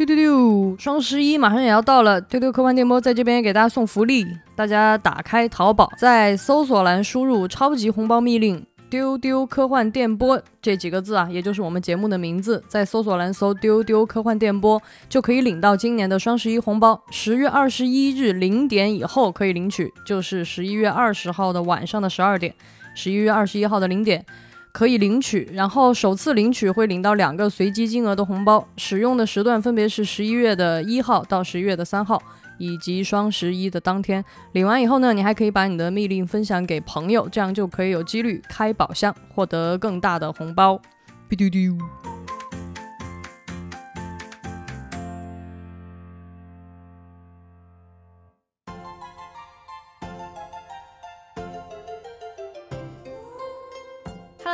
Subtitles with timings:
[0.00, 0.76] 丢丢丢！
[0.78, 4.26] 双十一马上也要到了，丢丢科幻电波在这边给大家送福利，
[4.56, 8.64] 大家打开淘宝，在搜索栏输入“超级红包密令”。
[8.88, 16.98] 丢丢科幻电波这几个字啊，也就是我们节目的名字，在搜索栏搜“丢丢科幻电波”就可以领到今年的双十一红包。
[17.10, 22.54] 十月二十一日零点以后可以领取，就是十一月二十号的晚上的十二点，
[22.94, 24.24] 十一月二十一号的零点
[24.72, 25.48] 可以领取。
[25.52, 32.22] 然后首次领取会领到两个随机金额的红包，使用的时段分别是十一月的一号到十一月的三号。
[32.62, 34.22] 以及双十一的当天
[34.52, 40.78] 领完以后呢，你还可以把你的密令分享给朋友，这样就可以有几率开宝箱，获得更大的红包。
[41.26, 42.19] 嘟嘟嘟。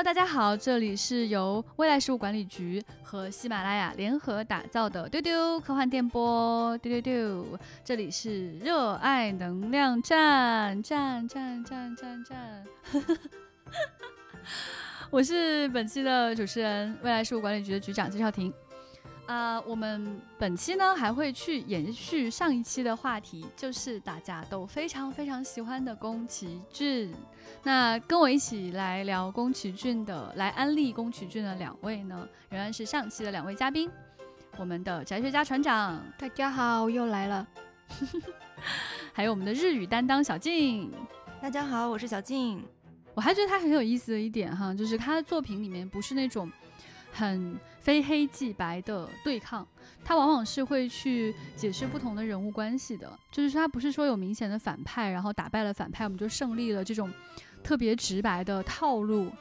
[0.07, 12.65] 大家好，这里是由未来事务管理局和喜马拉雅联合打造的丢丢科幻电波，丢丢丢，这里是热爱能量站，站站站站站，
[15.11, 18.55] 我是本期的主持人，未来事务管理局的局长金少廷。
[19.27, 27.13] 啊，我们本期呢还会去延续上一期的话题，就是大家都非常非常喜欢的宫崎骏。
[27.65, 33.91] 那跟我一起来聊宫崎骏的，来安利宫崎骏的两位呢，仍然是上期的两位嘉宾，
[34.59, 37.45] 我们的宅学家船长，大家好，又来了，
[39.13, 40.93] 还有我们的日语担当小静，
[41.43, 42.63] 大家好，我是小静。
[43.13, 46.49] 我还觉得他很有意思的一点哈，就是他的作品里面不是那种。
[47.17, 49.67] 很非黑即白的对抗，
[50.05, 53.19] 他往往是会去解释不同的人物关系的。
[53.33, 57.11] 就是说，他不是说有明显的反派，然后打败了反派我们就胜利了这种
[57.63, 59.33] 特别直白的套路。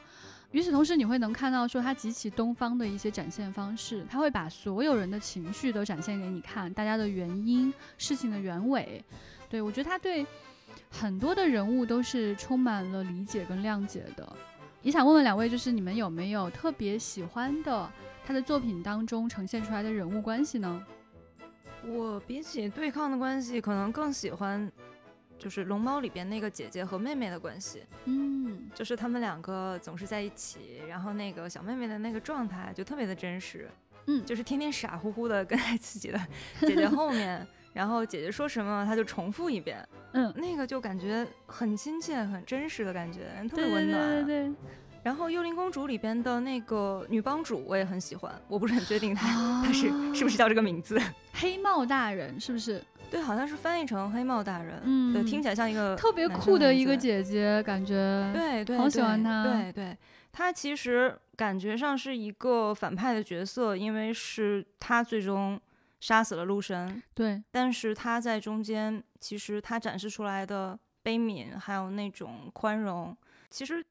[0.52, 9.04] 与此同时，你会能看到说他极其东方的一些展现方式，他会把所有人的情绪都展现给你看，大家的原因、事情的原委。
[9.50, 10.24] 对我觉得他对
[10.90, 14.32] 很多的人物都是充满了理解跟谅解的。
[14.86, 17.90] 也想问问两位，就是你们有没有特别喜欢的
[18.24, 20.80] 他的作品当中呈现出来的人物关系呢？
[21.84, 24.70] 我比起对抗的关系，可能更喜欢
[25.36, 27.82] 就是龙猫里边那个姐姐和妹妹的关系。
[28.04, 33.68] 嗯，就是他们两个总是在一起，然后那个小妹妹的那个状态就特别的真实。
[34.06, 36.26] 嗯，就是天天傻乎乎的跟在自己的
[36.62, 39.84] 姐姐后面，然后姐姐说什么他就重复一遍。
[40.12, 44.24] 嗯，那个就感觉很亲切、很真实的感觉，特别温暖。
[44.24, 44.54] 对对对。
[45.02, 49.28] 然后《幽灵公主》里边的那个女帮主我也很喜欢，我不是很确定她
[49.64, 51.00] 她是是不是叫这个名字。
[51.32, 52.82] 黑帽大人是不是？
[53.08, 54.80] 对，好像是翻译成黑帽大人。
[54.82, 57.94] 嗯，对，听起来像一个特别酷的一个姐姐，感觉。
[58.34, 59.44] 对对，好喜欢她。
[59.44, 59.96] 对对，
[60.32, 65.60] 她其实感觉上是一个反派的角色，因为是她最终。
[66.00, 73.16] 杀死了陆神，对，但是他在中间，其实他展示出来的悲悯，还有那种宽容，
[73.50, 73.84] 其实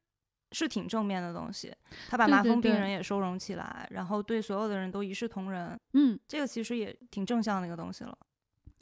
[0.52, 1.74] 是挺正面的东西。
[2.08, 8.18] 他把麻风病人也收容起来，然后对所有的人都一视同仁，嗯，这个其实也挺正向的一个东西了。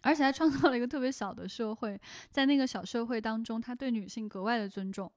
[0.01, 1.97] 而且还创造了一个特别小的社会，
[2.29, 5.09] 在那个小社会当中，他对女性格外的尊重。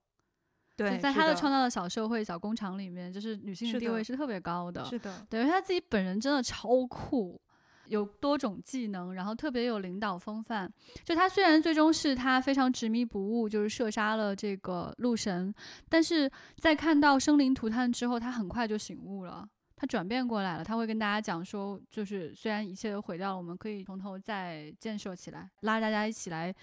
[0.77, 4.85] 对，在他的创造的小社会、小工厂里面，就是女性的地位是特别高的。
[4.85, 7.41] 是的，等于他自己本人真的超酷。
[7.89, 10.73] 有多种技能，然后特别有领导风范。
[11.05, 15.55] 就他虽然最终是他非常执迷不悟，就是射杀了这个鹿神，
[15.89, 20.65] 但是在看到生灵涂炭之后，他很快就醒悟了，他转变过来了。
[20.65, 26.55] 他会跟大家讲说，就是虽然一切都毁掉了，我们可以从头再建设起来，拉大家一起来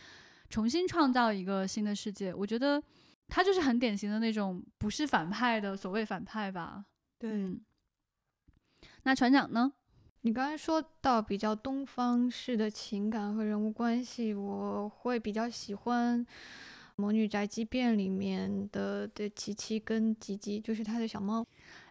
[0.50, 2.34] 重新创造一个新的世界。
[2.34, 2.82] 我觉得
[3.28, 6.86] 他就是很典型的那种不是反派的所谓反派吧。
[7.18, 7.60] 对。
[9.04, 9.72] 那船长呢？
[10.26, 16.26] 你刚才说到比较东方式的情感和人物关系，我会比较喜欢
[16.96, 21.46] 《魔女宅急便》里面的的琪琪跟吉吉，就是他的小猫，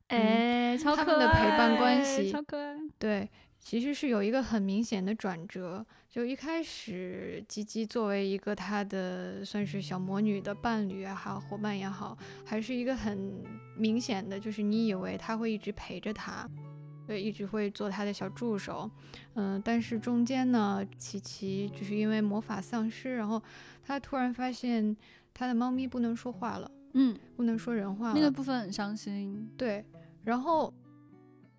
[0.09, 2.75] 哎，超可爱，他们的陪伴关系超可爱。
[2.99, 3.29] 对，
[3.61, 13.31] 其实是有一个很明显的转折，就一开始吉吉作为一个他的算是小魔女的伴侣也好，伙伴也好，还是一个很
[13.77, 16.49] 明显的，就是你以为他会一直陪着他。
[17.13, 18.91] 对，一直会做他的小助手，
[19.35, 23.43] 嗯，但是中间呢，琪琪就是因为魔法丧失，然后
[23.85, 24.97] 他突然发现
[25.35, 29.47] 他的猫咪不能说话了，嗯，不能说人话，那个部分很伤心。
[29.59, 29.85] 对，
[30.25, 30.73] 然后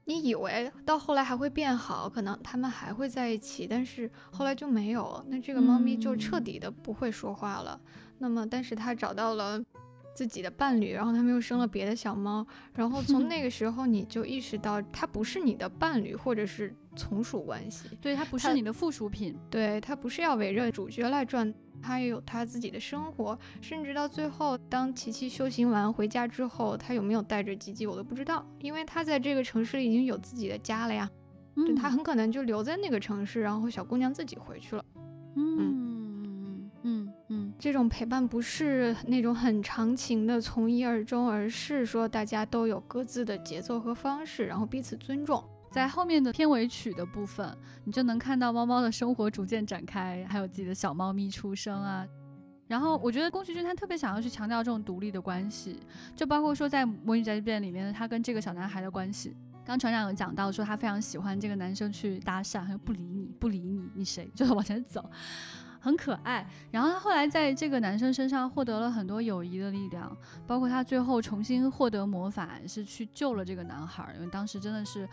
[0.05, 7.79] 你以为到后来还会变好，可能他们还会在一起，但是后来就没有，那这个猫咪就彻底的不会说话了。
[8.17, 9.63] 那么，但是他找到了
[10.13, 19.35] 自己的伴侣，然后他们又生了别的小猫，然后从那个 时候你就意识到它不是你的伴侣，或者是从属关系，对，它不是你的附属品。
[19.49, 21.51] 对它不是要围着主角来转，
[21.81, 31.09] 它也有它自己的生活，甚至到最后，当琪琪修行完回家之后，他有没有带着吉吉我都不知道，因为他在这个城市里已经有自己的家了呀，
[31.55, 31.75] 对嗯。
[31.75, 34.85] 他很可能就留在那个城市，然后小姑娘自己回去了。
[35.35, 35.82] 嗯
[37.63, 45.41] 这种陪伴不是那种很长情的从一而终，而是说大家都有各自的节奏和方式，然后彼此尊重。
[45.71, 52.05] 在后面的片尾曲的部分，你就能看到猫猫的生活逐渐展开，还有自己的小猫咪出生啊。
[52.67, 55.79] 然后我觉得宫崎骏他特别想要去强调这种独立的关系，
[56.17, 59.33] 就包括说在《魔女宅急便》里面，他跟这个小男孩的关系。
[59.63, 64.29] 刚船长有讲到说他非常喜欢这个男生去搭讪，他又不理你，不理你，你谁？
[64.35, 65.09] 就是往前走，
[65.83, 66.47] 很可爱。
[66.71, 70.15] 然后他后来在这个男生身上获得了很多友谊的力量，
[70.47, 75.07] 包括他最后重新获得魔法，是去救了这个男孩，因为当时真的是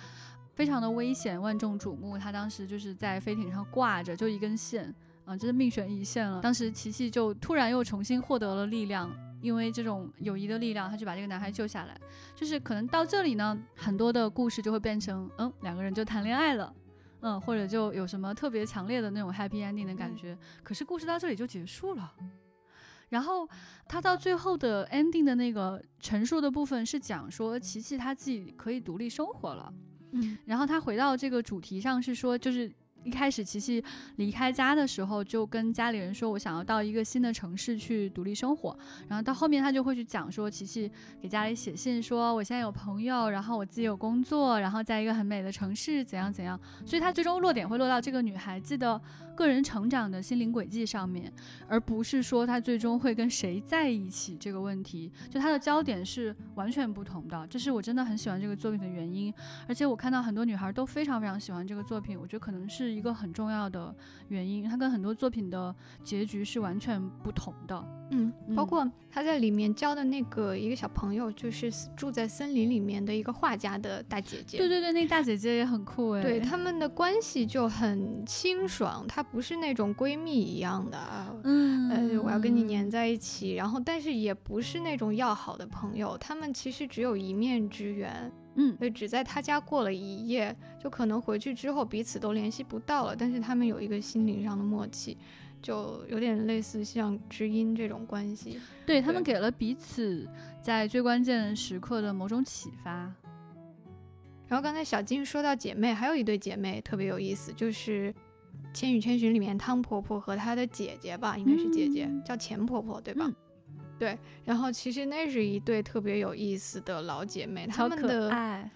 [0.55, 2.17] 非常的危险，万众瞩目。
[2.17, 4.95] 他当时就是在飞艇上挂着，就一根线，
[5.25, 6.41] 啊、真是命悬一线了。
[6.41, 12.01] 当时琪琪就突然又重新获得了力量，因为这种友谊的力量，他就把这个男孩救下来。
[12.37, 16.73] 就是可能到这里呢，很多的故事就会变成，嗯，两个人就谈恋爱了。
[17.23, 22.15] 嗯，或者就有什么特别强烈的那种 happy ending 的感觉，可是故事到这里就结束了。
[23.11, 23.49] 然后
[23.89, 29.73] 他到最后的 ending 的那个陈述的部分是讲说，琪琪他自己可以独立生活了。
[30.13, 32.73] 嗯然后他回到这个主题上是说，就是
[33.03, 33.83] 一开始琪琪
[34.17, 38.77] 离开家的时候，就跟家里人说我想要到一个新的城市去独立生活。
[39.09, 46.59] 然后到后面他就会去讲说，琪琪给家里写信说我现在有朋友，然后我自己有工作，然后在一个很美的城市怎样怎样。
[46.85, 49.01] 所以他最终落点会落到这个女孩子的
[49.35, 51.33] 个人成长的心灵轨迹上面，
[51.67, 55.11] 而不是说她最终会跟谁在一起这个问题。
[55.31, 59.33] 就她的焦点是完全不同的，这是我真的很喜欢这个作品的原因。
[59.67, 63.95] 而且我看到很多女孩都非常非常喜欢这个作品，我觉得可能是一个很重要的
[64.29, 64.65] 原因。
[64.65, 67.83] 它跟很多作品的结局是完全不同的。
[68.13, 74.59] 嗯，包嗯括他在里面教的那个一个小朋友，就是住在森林里面的一个画家的大姐姐。
[74.59, 76.23] 对对对，那大姐姐也很酷哎。
[76.23, 95.17] 对他们的关系就很清爽，她不是那种闺蜜一样的啊，嗯，呃，我要跟你黏在一起，然后但是也不是那种要好的朋友，他们其实只有一面之缘，嗯对，只在他家过了一夜，就可能回去之后彼此都联系不到了，但是他们有一个心灵上的默契，
[95.63, 98.59] 就有点类似像知音这种关系。
[98.85, 100.29] 对他们给了彼此
[100.61, 103.13] 在最关键时刻的某种启发。
[104.49, 108.13] 然后刚才小金说到姐妹，还有一对姐妹特别有意思，就是
[108.75, 113.27] 《千与千寻》里面汤婆婆和她的姐姐吧，应该是姐姐，嗯叫钱婆婆，对吧？
[113.29, 113.35] 嗯
[114.01, 114.19] 对。
[114.47, 118.71] 然后其实那是一对特别有意思的老姐妹，她们的，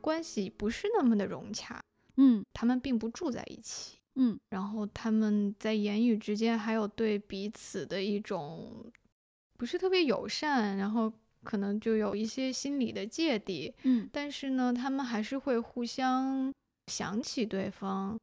[0.00, 1.78] 关系不是那么的融洽，
[2.16, 3.98] 嗯她们并不住在一起。
[4.16, 8.90] 嗯然后他们在言语之间还有对彼此的一种
[9.56, 11.12] 不是特别友善，然后
[11.44, 16.52] 可能就有一些心理的芥蒂，嗯但是呢，他们还是会互相
[16.86, 18.18] 想起对方。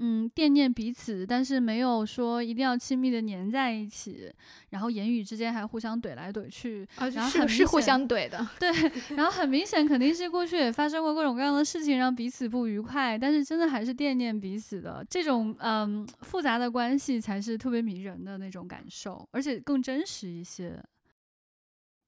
[0.00, 4.32] 嗯，惦念彼此，但是没有说一定要亲密的粘在一起，
[4.70, 8.70] 然后言语之间还互相怼来怼去，啊，然后是是互相怼的，对，
[9.16, 20.80] 然后很明显肯定是过去也发生过各种各样的事情，让彼此不愉快，但是真的还是惦念彼此的这种嗯复杂的关系才是特别迷人的那种感受，而且更真实一些，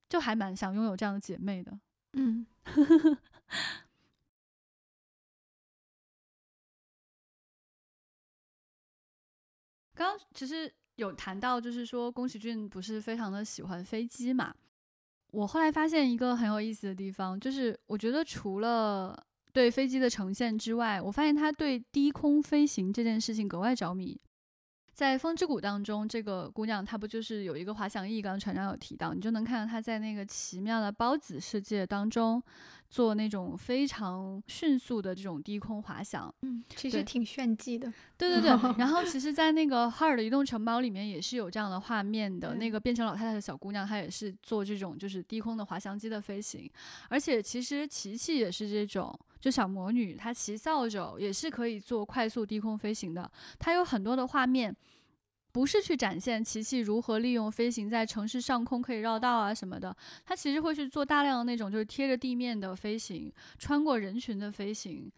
[0.08, 1.76] 就还蛮想拥有这样的姐妹的。
[2.12, 2.46] 嗯，
[10.00, 14.54] 刚其实有谈到，就是说宫崎骏不是非常的喜欢飞机嘛。
[15.30, 19.14] 我后来发现一个很有意思的地方，就是我觉得除了
[19.52, 24.18] 对飞机的呈现之外，我发现他对低空飞行这件事情格外着迷。
[25.00, 28.20] 在《风之谷》当中，这个姑娘她不就是有一个滑翔翼？
[28.20, 32.42] 刚刚船长有提到，你就能看到她在那个奇妙的孢子世界当中
[32.90, 36.30] 做那种非常迅速的这种低空滑翔。
[36.42, 37.90] 嗯，其实挺炫技的。
[38.18, 42.56] 对对对， 然后其实，在那个哈尔的移动城堡里面也是有这样的画面的。
[42.56, 46.70] 那个变成老太太的小姑娘，她也是做这种就是低空的滑翔机的飞行，
[47.08, 53.30] 而且其实琪琪也是这种，就小魔女她骑扫帚也是可以做快速低空飞行的。
[53.58, 54.76] 她有很多的画面。
[55.52, 59.92] 不是去展现琪琪如何利用飞行在城市上空可以绕道啊什么的，
[60.24, 65.10] 她其实会去做大量的那种就是贴着地面的飞行，穿过人群的飞行，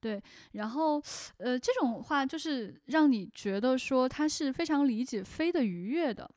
[0.00, 0.18] 对，
[0.52, 0.98] 然后
[1.36, 6.30] 呃，这种话就是让你觉得说他是非常理解飞的愉悦的。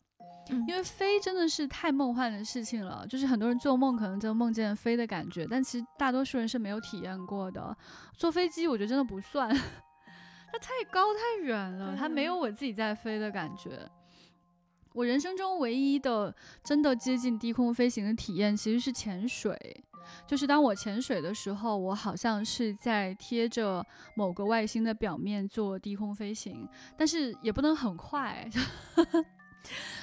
[0.49, 7.75] 嗯因为飞真的是太梦幻的事情了，就是很多人做梦可能就梦见飞的感觉，但其实大多数人是没有体验过的。
[8.15, 9.49] 坐飞机我觉得真的不算，
[10.51, 13.77] 它太高太远了，它没有我自己在飞的感觉。
[14.93, 19.83] 我人生中唯一的真的接近低空飞行的体验其实是潜水，
[20.25, 28.49] 就是当我潜水的时候，我好像是在贴着某个外星的表面做低空飞行，但是也不能很快，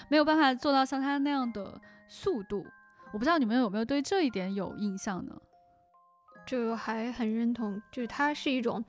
[0.08, 2.66] 没有办法做到像他那样的速度。
[3.12, 5.34] 我不知道你们有没有对这一点有印象呢？
[6.46, 8.84] 就还很认同，就是它是一种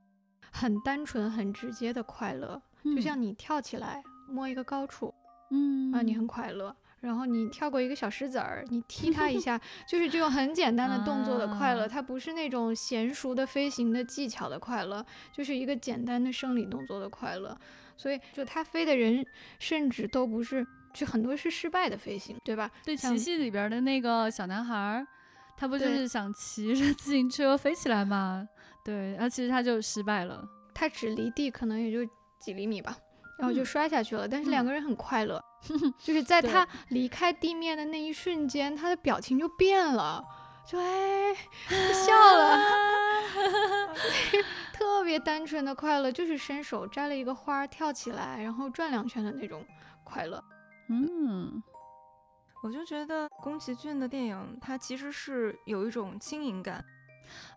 [0.52, 5.14] 很单纯、很直接的快乐，就像你跳起来摸一个高处
[5.50, 6.74] 嗯啊，你很快乐。
[7.00, 17.56] 然后你跳过一个小石子儿，你踢它一 下，就是这种很简单的动作的快乐，啊它不是那种娴熟的飞行的技巧的快乐，就是一个简单的生理动作的快乐。
[17.96, 19.24] 所以，就他飞的人，
[19.58, 22.70] 甚至都不是，就很多是失败的飞行，对吧？
[22.84, 25.06] 对像奇迹里边的那个小男孩儿，
[25.56, 28.46] 他不就是想骑着自行车飞起来吗？
[28.84, 30.44] 对，然后其实他就失败了。
[30.74, 32.96] 他只离地可能也就几厘米吧，
[33.38, 34.28] 然后就嗯摔下去了。
[34.28, 35.42] 但是嗯两个人很快乐，
[35.98, 40.22] 就是在他离开地面的那一瞬间，他的表情就变了，
[40.70, 41.34] 就哎
[41.68, 42.58] 就 笑了，
[44.72, 49.64] 特别单纯的快乐，就是伸手摘了一个花儿，跳起来，然后转两圈的那种
[50.04, 50.42] 快乐。
[50.88, 51.62] 嗯，
[52.62, 56.84] 我就觉得宫崎骏的电影，它其实是有一种轻盈感，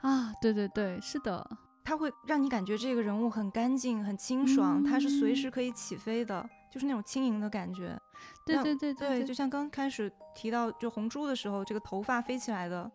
[0.02, 1.46] 啊，对对对，是的，
[1.84, 8.00] 它会让你感觉这个人物很干净、很清爽，它是随嗯时可以起飞的，就是那种轻盈的感觉。
[8.48, 12.90] 那对对对对，对，就像刚开始提到就红猪的时候，这个头发飞起来的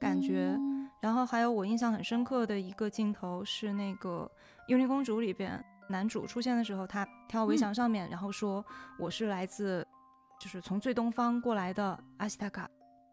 [0.00, 0.54] 感觉。
[0.58, 0.75] 嗯
[1.06, 4.28] 然后还有我印象很深刻的一个镜头是那个
[4.66, 8.64] 《幽灵公主》里边男主出现的时候，他跳围嗯墙上面，然后说
[8.98, 9.86] 我是来自
[10.40, 12.68] 就是从最东方过来的阿西塔卡。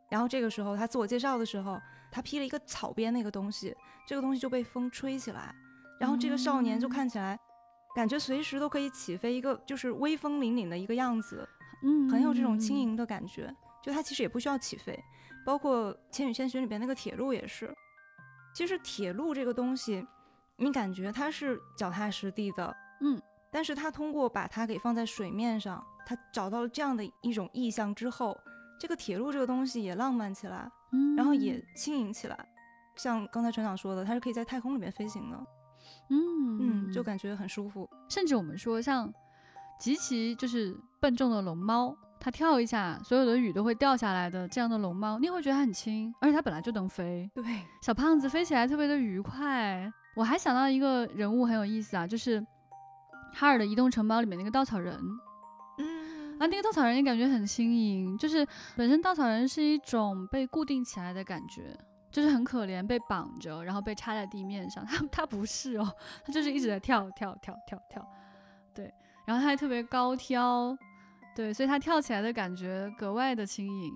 [0.10, 1.80] 然后这个时候他自我介绍的时候，
[2.12, 3.76] 他披了一个草编那个东西，
[4.08, 5.54] 这个东西就被风吹起来，
[6.00, 7.40] 然后这个少年就嗯看起来
[7.96, 11.48] 感觉随时都可以起飞，一个就是威风凛凛的一个样子。
[11.84, 12.80] 嗯，很有这种轻嗯。
[12.80, 13.56] 盈的感觉。
[13.84, 14.98] 就他其实也不需要起飞，
[15.46, 17.72] 包括《千与千寻》里边那个铁路也是。
[18.54, 20.06] 其实铁路这个东西，
[20.58, 23.20] 你感觉它是脚踏实地的，嗯，
[23.52, 28.38] 但是它通过把它给放在水面上，它找到了这样的一种意象之后，
[28.80, 32.48] 这个铁路这个东西也浪漫起来，嗯，然后也轻盈起来。
[32.96, 35.38] 像刚才船长说的，它是可以在太空里面飞行的，
[36.10, 37.90] 嗯嗯，就感觉很舒服。
[38.08, 39.12] 甚至我们说像
[39.80, 47.30] 极其就是笨重的龙猫，它跳一下，所有的雨都会掉下来的这样的龙猫，你也会觉得它很轻，而且它本来就能飞。
[47.36, 47.44] 对，
[47.82, 49.92] 小胖子飞起来特别的愉快。
[50.16, 52.40] 我还想到一个人物很有意思啊，就是
[53.34, 54.98] 哈尔的移动城堡里面那个稻草人
[55.80, 61.78] 嗯啊，那个稻草人也感觉很轻盈，就是本身稻草人是一种被固定起来的感觉。
[62.14, 64.86] 就是很可怜，被绑着，然后被插在地面上。
[64.86, 65.92] 他他不是哦，
[66.24, 68.08] 他就是一直在跳跳跳跳跳，
[68.72, 68.94] 对，
[69.26, 70.78] 然后他还特别高挑，
[71.36, 73.94] 对，所以他跳起来的感觉格外的轻盈。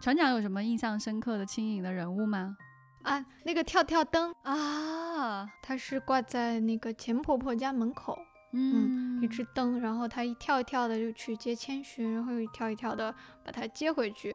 [0.00, 2.56] 船长有什么印象深刻的轻盈的人物吗？
[3.02, 8.18] 啊，那个跳跳灯，啊，它是挂在那个钱婆婆家门口，
[8.52, 14.34] 嗯，一只灯，然后它一跳一跳的就去接千寻，然后又一跳一跳的把它接回去。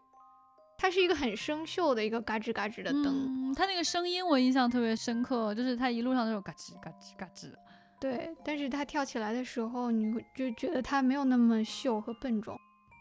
[0.77, 7.51] 它是一个很生锈的一个嘎吱嘎吱的灯，嗯，他那个声音我印象特别深刻，就是它一路上都有嘎吱嘎吱嘎吱。
[7.99, 8.35] 对。
[8.43, 12.57] 但是它跳起来的时候，你会就觉得它没有那么秀和笨重，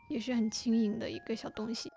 [0.09, 1.90] 也是很轻盈的一个小东西。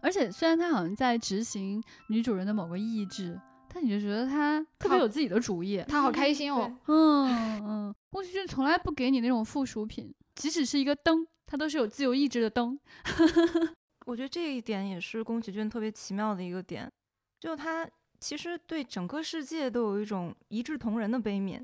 [0.00, 3.40] 而且虽然他好像在执行女主人的某个意志，
[3.72, 5.82] 但你就觉得他特别有自己的主意。
[5.88, 12.78] 它好开心哦，嗯嗯，宫崎骏从来不给你那种附属品，即使是一个灯，它都是有自由意志的灯。
[14.04, 16.92] 我觉得这一点也是宫崎骏特别奇妙的一个点，
[17.40, 17.88] 就他
[18.24, 21.60] 其实对整个世界都有一种一视同仁的悲悯。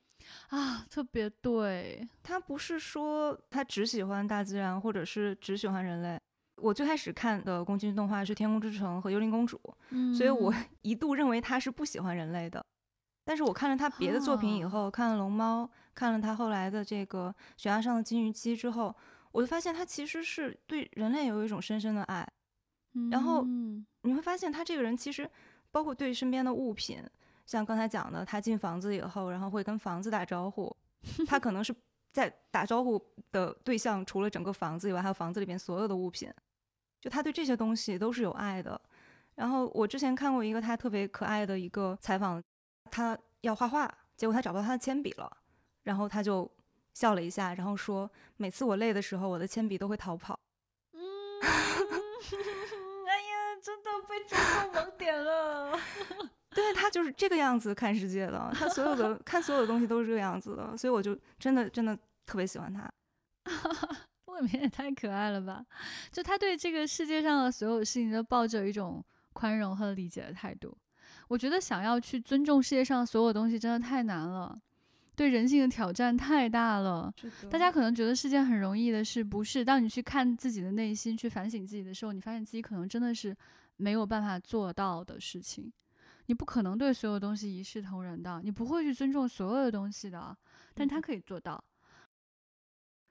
[0.50, 6.20] 啊，特别对，他不是说他只喜欢大自然，或者是只喜欢人类。
[6.56, 9.56] 我最开始看的宫崎骏动画是《天空之城》和《幽灵公主》，
[9.88, 12.62] 嗯所以我一度认为他是不喜欢人类的。
[13.24, 15.64] 但是我看了他别的作品以后，看了《龙猫》，
[15.94, 18.94] 看了他后来的这个《悬崖上的金鱼姬》之后，
[19.32, 22.28] 我就发现他其实是对人类有一种深深的爱。
[23.10, 25.28] 然后嗯你会发现他这个人其实
[25.70, 27.02] 包括对身边的物品，
[27.46, 30.74] 像刚才讲的，他进房子以后，然后会跟房子打招呼。
[31.26, 31.74] 他可能是
[32.12, 33.00] 在打招呼
[33.32, 36.32] 的对象，除了整个房子以外，还有房子里面所有的物品。
[37.00, 38.78] 就他对这些东西都是有爱的。
[39.36, 42.42] 然后我之前看过一个他特别可爱的一个采访，
[42.90, 45.34] 他要画画，结果他找不到他的铅笔了。
[45.84, 46.50] 然后他就
[46.92, 50.38] 笑了一下，然后说：「每次我累的时候，我的铅笔都会逃跑。」
[50.92, 51.00] 嗯。
[51.40, 54.38] 哎呀，真的被抓。
[56.64, 62.90] 为他就是这个样子看世界的，他所有的看所有的东西都是这个样子的，所以我就真的真的特别喜欢他。
[64.26, 65.64] 未免也太可爱了吧！
[66.12, 70.76] 就他对这个世界上的所有事情都抱着一种宽容和理解的态度。
[71.28, 74.58] 我觉得想要去尊重世界上所有东西真的太难了，
[75.14, 77.12] 对人性的挑战太大了。
[77.50, 79.64] 大家可能觉得是件很容易的事，不是？
[79.64, 83.36] 当你去看自己的内心，去反省自己的时候，你发现自己可能真的是
[83.76, 85.72] 没有办法做到的事情。
[86.30, 90.36] 你不可能对所有东西一视同仁的，你不会去尊重所有的东西的，
[90.74, 91.60] 但他可以做到。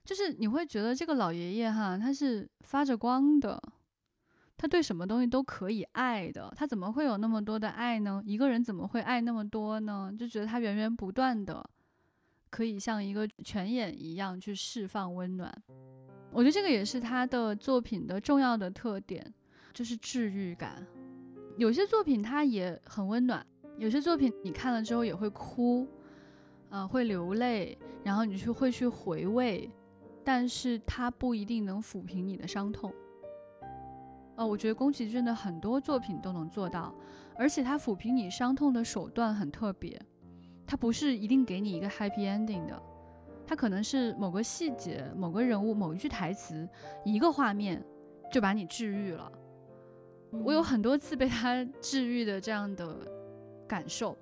[0.05, 3.61] 就是你会觉得这个老爷爷哈，他是发着光的，
[4.55, 8.23] 他对什么东西都可以爱的，他怎么会有那么多的爱呢？
[8.25, 10.09] 一个人怎么会爱那么多呢？
[10.17, 11.61] 就觉得他源源不断的，
[12.49, 15.53] 可以像一个泉眼一样去释放温暖。
[16.31, 19.33] 我觉得这个也是他的作品的重要的特点，
[19.73, 20.87] 就是治愈感。
[21.59, 23.45] 有些作品它也很温暖，
[23.77, 25.85] 有些作品你看了之后也会哭，
[26.69, 29.69] 啊，会流泪，然后你去会去回味。
[30.23, 32.93] 但是它不一定能抚平你的伤痛，
[34.37, 36.95] 呃，我觉得宫崎骏的很多作品都能做到，
[37.35, 39.99] 而且他抚平你伤痛的手段很特别，
[40.65, 42.81] 他不是一定给你一个 happy ending 的，
[43.45, 46.67] 他可能是某个细节、某个人物、某一句台词、
[47.03, 47.83] 一个画面
[48.31, 49.31] 就把你治愈了。
[50.31, 52.97] 我有很多次被他治愈的这样的
[53.67, 54.17] 感受，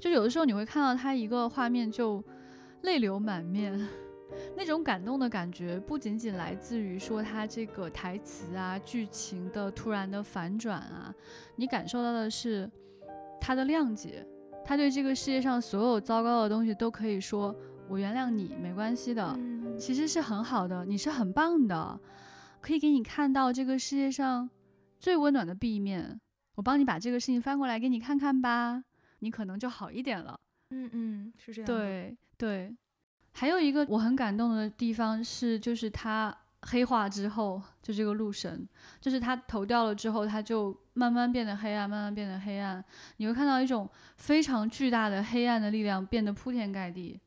[0.00, 2.22] 就有的时候你会看到他一个画面就
[2.82, 3.88] 泪流满面。
[4.54, 11.12] 那种感动的感觉，不仅仅来自于说他这个台词啊、剧情的突然的反转啊，
[11.56, 12.70] 你感受到的是
[13.40, 14.24] 他的谅解，
[14.62, 17.56] 他对这个世界上所有糟糕的东西都可以说
[17.88, 19.34] “我原谅你，没关系的”，
[19.80, 21.98] 其实是很好的，你是很棒的，
[22.60, 24.48] 可以给你看到这个世界上
[24.98, 26.20] 最温暖的 B 面。
[26.54, 28.82] 我帮你把这个事情翻过来给你看看吧，
[29.20, 30.38] 你可能就好一点了。
[30.70, 31.66] 嗯嗯，是这样。
[31.66, 32.76] 对对。
[33.32, 38.68] 还有一个我很感动的地方是，就是他黑化之后，就这个路神，
[39.00, 42.84] 就是他头掉了之后，他就慢慢变得黑暗，慢慢变得黑暗。
[43.18, 47.20] 你会看到一种非常巨大的黑暗的力量变得铺天盖地，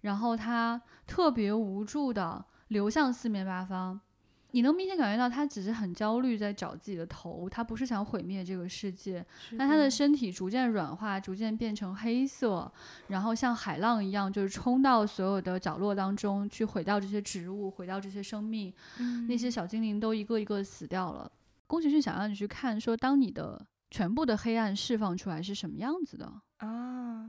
[0.00, 4.00] 然后他特别无助的流向四面八方。
[4.56, 9.22] 你能明显感觉到他只是很焦虑，在找自己的头，他不是想毁灭这个世界。
[9.50, 12.72] 那他的身体逐渐软化，逐渐变成黑色，
[13.08, 18.72] 然后像海浪一样，就是冲到所有的角落当中去，毁掉这些植物，毁掉这些生命。
[19.28, 21.30] 那些小精灵都一个一个死掉了。
[21.66, 27.28] 宫崎骏想让你去看，说当你的全部的黑暗释放出来是什么样子的啊？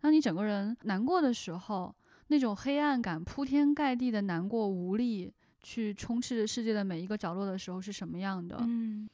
[0.00, 1.94] 当你整个人难过的时候，
[2.26, 5.32] 那种黑暗感铺天盖地的难过无力。
[5.60, 8.56] 去充斥着世界的每一个角落的时候是什么样的？
[8.60, 9.08] 嗯，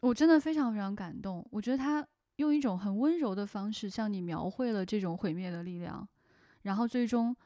[0.00, 1.46] 我真的非常非常感动。
[1.50, 6.06] 我觉得他用一种很温柔的方式向你描绘了这种毁灭的力量，
[6.62, 7.36] 然后最终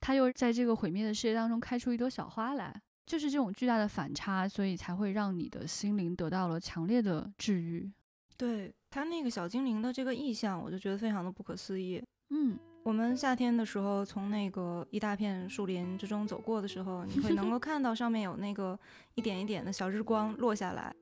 [0.00, 7.90] 他又在这个毁灭的世界当中开出一朵小花来，就是这种巨大的反差，所以才会让你的心灵得到了强烈的治愈。
[8.36, 12.02] 对他那个小精灵的这个意象，我就觉得非常的不可思议。
[12.30, 12.58] 嗯。
[12.82, 18.78] 我们夏天的时候，从那个一大片树林之中走过的时候，你会能够 看到上面有那个
[19.14, 20.94] 一点一点的小日光落下来，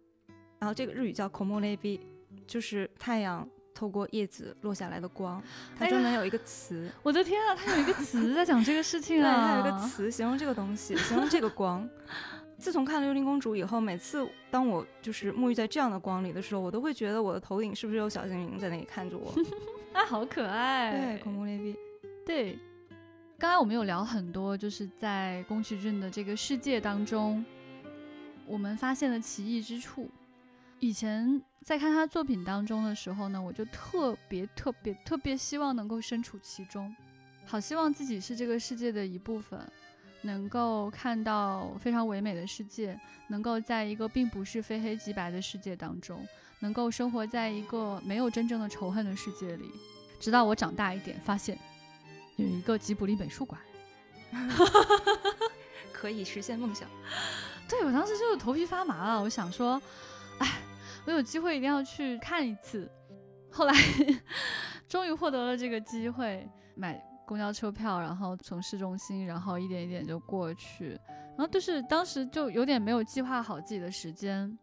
[0.59, 2.01] 然后这个日语叫 “komorebi”，
[2.47, 5.41] 就是太阳透过叶子落下来的光。
[5.79, 9.47] 它专门有一个词，我的天啊，它有一个词在讲这个事 情啊！
[9.47, 11.89] 它有一个词形容这个东西，形容这个光。
[12.59, 19.33] 自从看了《幽灵公主》以后，每次当我就是沐浴在这样的光里的时候，我都会觉得我的头顶是不是有小精灵在那里看着我。
[19.93, 20.93] 啊，好可爱！
[20.93, 21.77] 对，恐怖雷比。
[22.25, 22.59] 对，
[23.39, 27.45] 刚才我们有聊很多，就是在宫崎骏的这个世界当中，
[28.47, 30.11] 我们发现了奇异之处。
[30.79, 36.95] 以前在看他作品当中的时候呢，我就特别特别特别希望能够身处其中，
[37.45, 39.59] 好希望自己是这个世界的一部分，
[40.27, 46.27] 能够看到非常唯美的世界，能够在一个并不是非黑即白的世界当中。
[46.59, 49.71] 能够生活在一个没有真正的仇恨的世界里，
[50.19, 51.59] 直到我长大一点，发现
[52.37, 53.61] 有一个吉卜力美术馆
[55.93, 56.89] 可以实现梦想。
[57.69, 59.81] 对我当时就是头皮发麻了，我想说，
[60.39, 60.61] 哎，
[61.05, 62.91] 我有机会一定要去看一次。
[63.51, 63.75] 后来
[64.89, 70.91] 终于获得了这个机会，买公交车票，然后从市中心，然后一点一点就过去，
[71.37, 74.57] 然后就是当时就有点没有计划好自己的时间。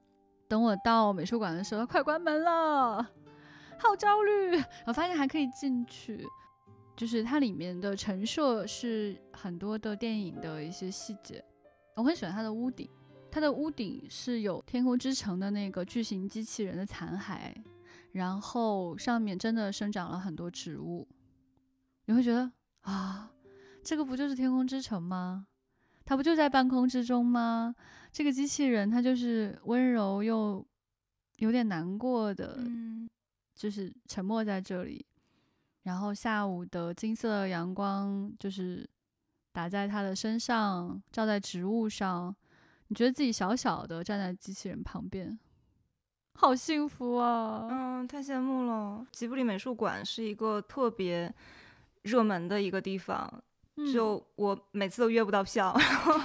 [0.48, 3.02] 等我到美术馆的时候，快关门了，
[3.78, 4.62] 好焦虑。
[4.86, 6.24] 我发现还可以进去，
[6.96, 11.44] 就是它里面的陈设是很多的电影的一些细节。
[11.96, 12.88] 我很喜欢它的屋顶，
[13.32, 17.54] 它的屋顶是有《天空之城》的那个巨型机器人的残骸，
[18.12, 21.08] 然后上面真的生长了很多植物，
[22.06, 23.32] 你会觉得啊，
[23.84, 25.48] 这个不就是天空之城吗？
[26.06, 27.74] 它不就在半空之中吗？
[28.12, 30.66] 这个机器人它就是温柔又
[31.38, 33.10] 有点难过的，嗯，
[33.56, 35.06] 就是沉默在这里。
[35.84, 38.90] 然后下午的金色阳光就是
[39.52, 42.36] 打在它的身上，照在植物上，
[42.88, 45.38] 你觉得自己小小的站在机器人旁边，
[46.36, 47.68] 好幸福啊！
[47.70, 49.06] 嗯，太羡慕了。
[49.12, 51.34] 吉卜力美术馆是一个特别
[52.04, 53.44] 热门的一个地方，
[53.76, 55.76] 嗯就我每次都约不到票，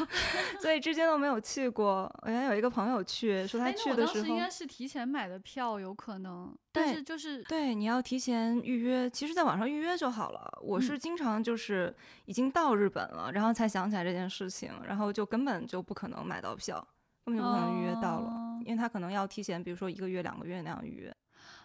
[0.61, 2.11] 所以至今都没有去过。
[2.23, 10.59] 我原来有一个朋友去，说他去的时候应，该是提前买的票，有可能，但对是就是对，你要提前预约，其实在网上预约就好了。
[10.61, 11.95] 我是嗯经常就是
[12.27, 16.87] 已经到日本了，然后才想起来这件事情，然后就根本就不可能买到票，
[17.25, 21.17] 根本就不可能预约到了，哦因为他可能要提前，比如说一个月、两个月那样预约，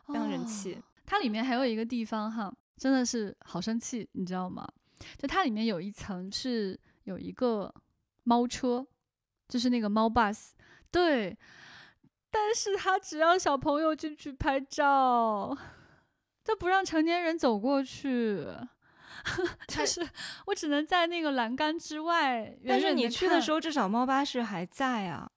[0.08, 0.76] 非常人气。
[0.76, 4.68] 哦它里面还有一个地方哈，真的是好生气，你知道吗？
[5.18, 7.74] 就它里面有一层是有一个
[8.24, 8.86] 猫车，
[9.48, 10.52] 就是那个猫 bus，
[10.92, 11.38] 对，
[12.32, 15.58] 但是它只让小朋友进去拍照，
[16.44, 18.48] 它不让成年人走过去。
[19.68, 20.06] 就是
[20.48, 25.30] 我只能在那个栏杆之外，但是你去的时候，至少猫巴士还在啊。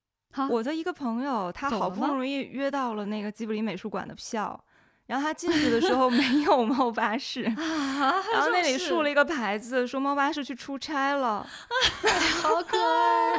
[0.51, 4.64] 我的一个朋友，他好不容易约到了那个吉卜力美术馆的票，
[5.07, 11.47] 然后他进去的时候 没有猫巴士，啊，然后那里竖了一一个牌子，说猫巴士去出差了。
[12.42, 13.37] 好可爱，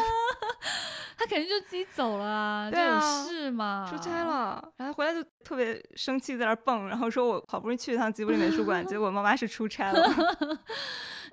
[1.17, 3.87] 他肯定就自己走了啊，这有对啊事吗？
[3.89, 10.09] 出差了，然后回来就特别生气，在那儿蹦，然后说我好不容易去一趟吉卜力美术馆，结果猫巴士出差了。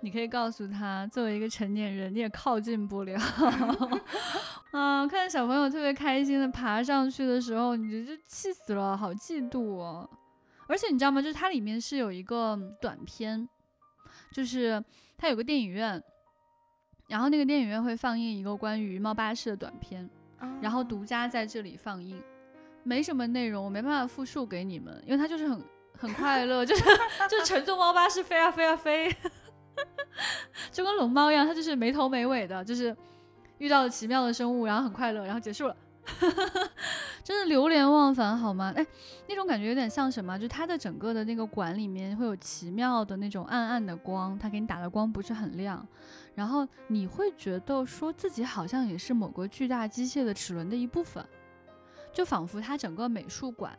[0.02, 3.18] 你可以告诉他，作为一个成年人，你也靠近不了。
[4.72, 10.06] 啊，看小朋友特别开心的爬上去的时候，你就气死了，好嫉妒哦。
[10.66, 11.20] 而且你知道吗？
[11.20, 13.48] 就是它里面是有一个短片，
[14.32, 14.82] 就是
[15.16, 16.02] 它有个电影院，
[17.08, 20.08] 然后那个电影院会放映一个关于猫巴士的短片，
[20.60, 22.22] 然后独家在这里放映，
[22.82, 25.62] 没什么内容，我没办法复述给你们，因为它就是很
[25.98, 26.84] 很快乐，就是
[27.30, 29.14] 就是乘坐猫巴士飞啊飞啊飞，
[30.72, 32.96] 就跟龙猫一样，它就是没头没尾的，就是
[33.58, 35.76] 遇到了奇妙的生物，然后很快乐，然后结束了。
[37.24, 38.72] 真的流连忘返好吗？
[38.76, 38.86] 哎，
[39.28, 40.38] 那种感觉有点像什么？
[40.38, 45.86] 就它的整个的那个馆里面会有奇妙的那种暗暗的光，它给你打的光不是很亮，
[46.34, 51.26] 然后你会觉得说自己好像也是某个巨大机械的齿轮的一部分，
[52.12, 53.76] 就仿佛它整个美术馆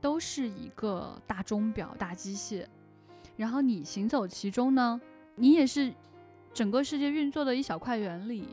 [0.00, 2.64] 都是一个大钟表、大机械，
[3.36, 5.00] 然后你行走其中呢，
[5.34, 5.92] 你也是
[6.52, 8.46] 整个世界运作的一小块原理。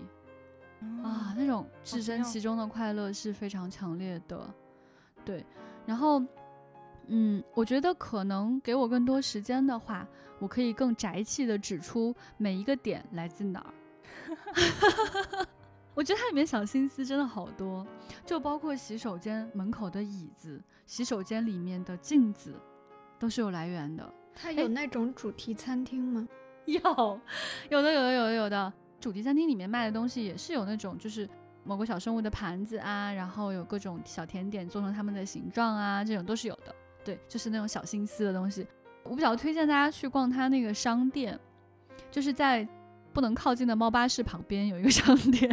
[1.03, 4.53] 啊，那种置身其中的快乐是非常强烈的，
[5.23, 5.45] 对。
[5.85, 6.23] 然后，
[7.07, 10.07] 嗯，我觉得可能给我更多时间的话，
[10.39, 13.73] 我可以更宅气的指出每一个点来自哪儿。
[15.93, 17.85] 我觉得它里面小心思真的好多，
[18.25, 22.55] 就包括洗手间门口的椅子、洗手间里面的镜子，
[23.19, 24.13] 都是有来源的。
[24.33, 26.27] 它有那种主题餐厅吗？
[26.65, 26.79] 有，
[27.69, 28.73] 有的，有的，有的，有的。
[29.01, 31.27] 主题餐厅里面卖的东西也是有那种，就是
[31.63, 36.73] 某个小生物的盘子啊，然后有各种小甜点做成它们的形状啊，这种都是有的。
[37.03, 38.65] 对，就是那种小心思的东西。
[39.03, 41.37] 我比较推荐大家去逛它那个商店，
[42.11, 42.67] 就是在
[43.11, 45.49] 不能靠近的猫巴士旁边有一个商店，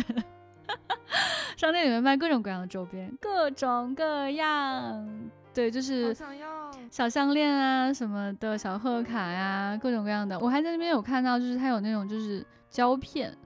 [1.57, 5.31] 商店里面卖各种各样的周边，各种各样。
[5.55, 6.71] 对，就是好想要。
[6.91, 10.39] 小项链啊什么的，小贺卡呀、各种各样的。
[10.39, 13.37] 我还在那边有看到，就是它有那种就是胶片，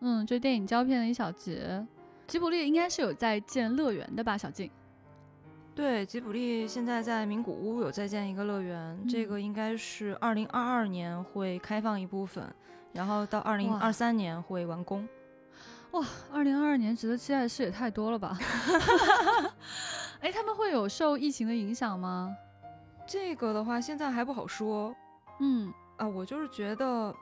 [0.00, 1.86] 嗯，就电影胶片的一小节。
[2.26, 4.70] 吉卜力应该是有在建乐园的吧，小静？
[5.74, 12.44] 对，吉卜力现在在名古屋有在建一个乐园，这嗯个应该是二零二二年会开放一部分，
[12.92, 15.06] 然后到二零哇二三年会完工。
[15.90, 18.38] 哇，二零二二年值得期待的事也太多了吧？
[20.20, 22.34] 哎，他们会有受疫情的影响吗？
[23.06, 24.94] 这个的话，现在还不好说
[25.40, 26.08] 嗯，啊。
[26.08, 27.14] 我就是觉得，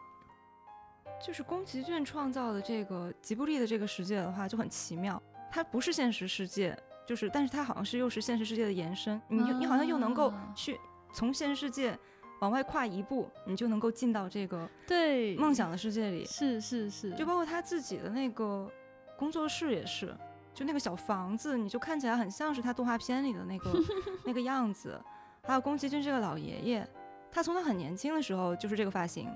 [1.25, 5.23] 就是宫崎骏创造的这个吉卜力的这个世界的话，就很奇妙。
[5.51, 9.21] 它不是现实世界，就是，但是它好像是又是现实世界的延伸。
[9.29, 10.79] 你就你好像又能够啊去
[11.13, 11.97] 从现实世界
[12.41, 16.25] 往外跨一步，你就能够进到这个对，梦想的世界里。
[16.25, 18.69] 是是是，就包括他自己的那个
[19.17, 20.13] 工作室也是，
[20.53, 23.71] 就那个小房子，你就看起来很像是他动画片里的那个
[24.27, 25.01] 那个样子。
[25.45, 26.89] 还有宫崎骏这个老爷爷，
[27.33, 29.27] 他从他很年轻的时候就是这个发型，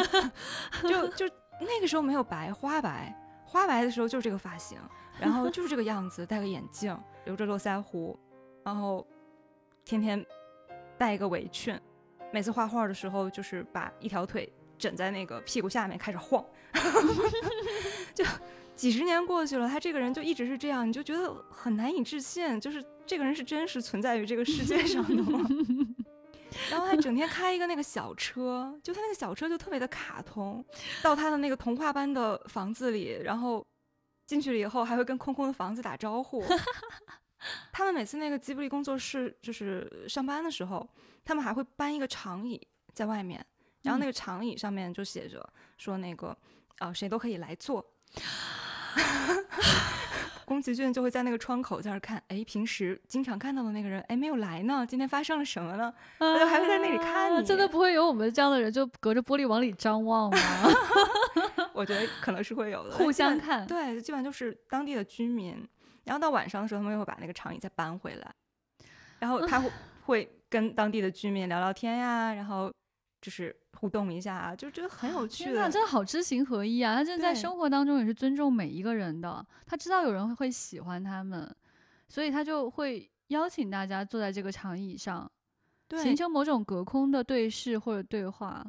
[0.82, 1.28] 就就
[1.60, 3.14] 那个时候没有白花白，
[3.44, 4.78] 花白的时候就是这个发型，
[5.20, 8.18] 然后就是这个样子，戴个眼镜，留着络腮胡，
[8.64, 9.06] 然后
[9.84, 10.24] 天天
[10.96, 11.78] 戴一个围裙，
[12.32, 16.42] 每次画画的时候就是把一条腿枕在那个屁股下面开始晃，
[18.14, 18.24] 就
[18.74, 25.46] 几十年过去了，他这个人就一直是这样，你就觉得很难以置信，就是这个人是真实存在于这个世界上的吗？
[26.70, 30.64] 然后他整天开一个那个小车，就他那个小车就特别的卡通，
[31.02, 33.66] 到他的那个童话般的房子里，然后
[34.26, 36.44] 进去了以后还会跟空空的房子打招呼。
[37.72, 40.88] 他们每次那个吉卜力工作室就是上班的时候，
[41.24, 42.60] 他们还会搬一个长椅
[42.92, 43.44] 在外面，
[43.82, 46.36] 然后那个长椅上面就写着说那个
[46.78, 47.84] 呃谁都可以来坐。
[50.48, 55.92] 宫崎骏就会在那个窗口在那看，哎，平时经常看到的那个人，哎，没有来呢，今天发生了什么呢？
[56.18, 57.44] 他就还会在那里看你。
[57.44, 60.38] 真的不会有我们这样的人就隔着玻璃往里张望吗？
[61.74, 63.66] 我觉得可能是会有的，互相看。
[63.66, 65.54] 对，基本上就是当地的居民。
[66.04, 68.34] 然后到晚上的时候，他们又会把那个长椅再搬回来，
[69.18, 69.70] 然后他会
[70.06, 72.72] 会跟当地的居民聊聊天呀，然后
[73.20, 75.70] 就是互动一下啊，就觉得很有趣的。
[75.70, 76.94] 真的好知行合一啊！
[76.96, 81.54] 他真的在生活当中也是尊重每一个人的，他知道有人会喜欢他们，
[82.08, 85.30] 所以他就会邀请大家坐在这个长椅上，
[86.02, 88.64] 形成某种隔空的对视或者对话。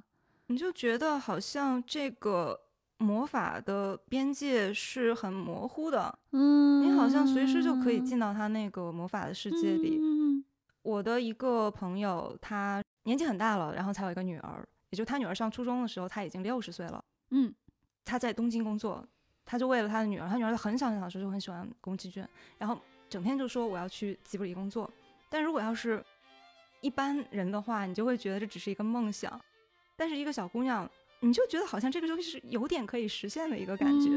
[0.47, 2.59] 你就觉得好像这个。
[3.01, 9.97] 魔法的边界是很模糊的，嗯，你好像随时就可以进到他那个魔法的世界里。
[10.01, 10.18] 嗯，
[10.81, 17.03] 我的一个朋友，他年纪很大了，然后才有一个女儿，也就他女儿上初中的时候，他已经六十岁了。
[17.31, 17.53] 嗯，
[18.05, 19.05] 他在东京工作，
[19.45, 22.25] 他就为了他的女儿，他女儿很小很小的时候就很喜欢宫崎骏，
[22.57, 24.89] 然后整天就说我要去吉卜力工作。
[25.29, 26.03] 但如果要是
[26.81, 29.39] 一般人的话，你就会觉得这只是一个梦想，
[29.95, 30.89] 但是一个小姑娘。
[31.21, 34.09] 你就觉得好像这个东西是有点可以实现的一个感觉，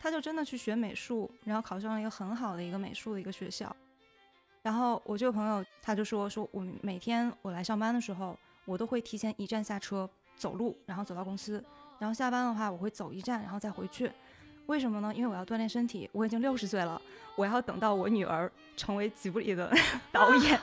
[0.00, 3.74] 他就真的去学美术，然后考上了一个很好的一个美术的一个学校。
[4.68, 11.64] 然后我这个朋友他就说，说我每天我来上班的时候，我都会提前一站下车走路，然后走到公司，
[11.98, 14.12] 然后下班的话我会走一站，然后再回去。
[14.66, 15.10] 为什么呢？
[15.14, 16.06] 因为我要锻炼身体。
[16.12, 17.00] 我已经六十岁了，
[17.34, 19.74] 我要等到我女儿成为吉卜力的
[20.12, 20.60] 导演，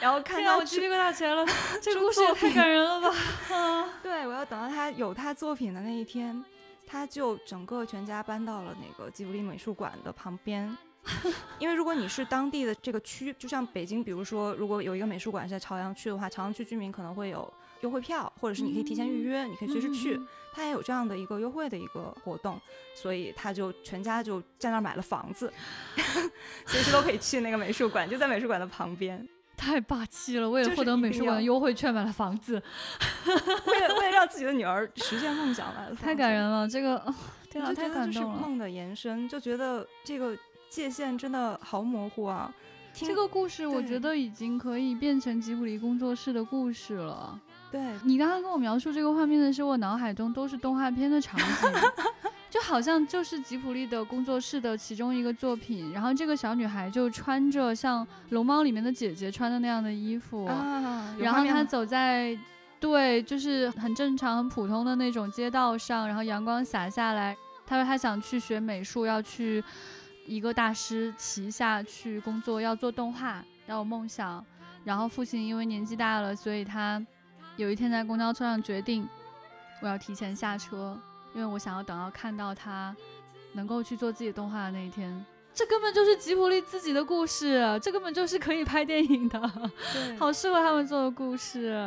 [0.00, 1.42] 然后看到我鸡皮疙瘩起来了。
[1.80, 3.16] 这个故事也太感人了吧！
[4.04, 6.44] 对，我要等到他有他作品的那一天，
[6.86, 10.76] 他就整个全家搬到了那个吉卜力美术馆的旁边。
[11.58, 20.20] 因为如果你是当地的这个区，就像北京，比如说如果有一个美术馆在朝阳区的话，朝阳区居民可能会有优惠票，或者是你可以提前预约，你可以随时去。
[20.52, 22.58] 他也有这样的一个优惠的一个活动，
[22.94, 25.52] 所以他就全家就在那儿买了房子，
[26.64, 29.28] 随时都可以去那个美术馆，就在美术馆的旁边。
[29.54, 30.48] 太霸气了！
[30.48, 32.62] 为了获得美术馆的优惠券买了房子，
[33.66, 35.94] 为了为了让自己的女儿实现梦想买了。
[35.94, 37.02] 太感人了，这个
[37.50, 38.38] 天啊，太感动了。
[38.38, 40.36] 梦的延伸，就觉得这个
[40.68, 42.52] 界限真的好模糊啊。
[42.92, 47.38] 这个故事我觉得已经可以变成吉卜力工作室的故事了。
[47.70, 51.70] 对你刚刚跟我描述这个画面的时候，我脑海中都是动画片的场景，
[52.48, 55.92] 就好像就是吉卜力的工作室的其中一个作品。
[55.92, 60.46] 然后这个小女孩就穿着像《龙猫》里面的姐姐穿的那样的衣服，
[61.18, 62.38] 然后她走在
[62.80, 67.36] 对，就是很正常、很普通的那种街道上，然后阳光洒下来。
[67.66, 69.62] 她说她想去学美术，要去
[70.26, 74.44] 一个大师旗下去工作，要做动画，要有梦想。
[74.84, 77.04] 然后父亲因为年纪大了，所以他。
[77.56, 79.08] 有一天在公交车上决定，
[79.80, 80.94] 我要提前下车，
[81.32, 82.94] 因为我想要等到看到他
[83.54, 85.24] 能够去做自己动画的那一天。
[85.54, 89.40] 这根本就是吉卜力自己的故事，这根本就是可以拍电影的，
[89.90, 91.82] 对，好适合他们做的故事。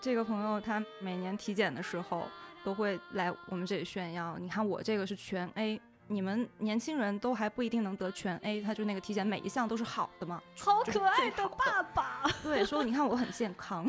[0.00, 2.26] 这个朋友他每年体检的时候
[2.64, 5.80] 都会来我们这里炫耀，你看我这个是全 A。
[6.12, 12.22] 你们年轻人都还不一定能得全 A，他就那个体检每一项都是好的嘛，好可爱的爸爸。
[12.42, 13.86] 对，说你看我很健康，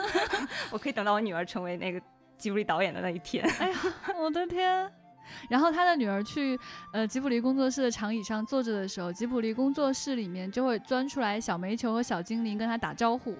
[0.70, 2.00] 我可以等到我女儿成为那个
[2.36, 3.44] 吉卜力导演的那一天。
[3.58, 3.78] 哎呀，
[4.16, 4.92] 我的天！
[5.48, 6.58] 然后他的女儿去
[6.92, 13.34] 呃吉卜力工作室的长椅上坐着的时候，吉卜力工作室里面就会钻出来小煤球和小精灵跟他打招呼。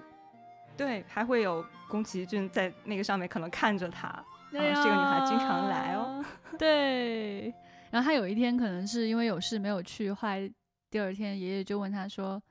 [0.75, 4.11] 对，还会有宫崎骏在那个上面可能看着他，
[4.51, 6.25] 对这个女孩经常来哦。
[6.57, 7.53] 对。
[7.95, 10.51] 然后他有一天可能是因为有事没有去，后来
[10.89, 12.43] 第二天爷爷就问他说：“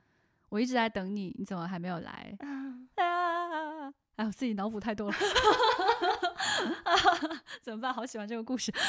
[0.49, 3.93] 我一直在等你，你怎么还没有来？”啊！
[4.15, 5.17] 哎，我自己脑补太多了，
[7.61, 7.93] 怎么办？
[7.93, 8.73] 好喜欢这个故事。